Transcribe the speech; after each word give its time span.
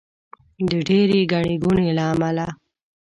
د 0.69 0.71
ډېرې 0.87 1.19
ګڼې 1.31 1.55
ګوڼې 1.63 1.89
له 1.97 2.03
امله. 2.13 2.47